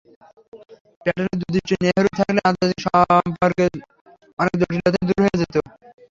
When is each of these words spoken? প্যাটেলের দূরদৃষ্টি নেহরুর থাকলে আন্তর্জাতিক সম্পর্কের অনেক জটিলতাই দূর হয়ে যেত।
প্যাটেলের 1.01 1.35
দূরদৃষ্টি 1.41 1.75
নেহরুর 1.83 2.15
থাকলে 2.17 2.39
আন্তর্জাতিক 2.43 2.79
সম্পর্কের 2.85 3.71
অনেক 4.39 4.53
জটিলতাই 4.61 5.05
দূর 5.09 5.19
হয়ে 5.23 5.39
যেত। 5.41 5.55